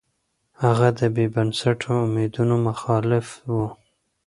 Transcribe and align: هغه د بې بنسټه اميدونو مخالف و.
هغه 0.63 0.87
د 0.99 1.01
بې 1.15 1.25
بنسټه 1.33 1.91
اميدونو 2.05 2.55
مخالف 2.67 3.27
و. 3.51 3.53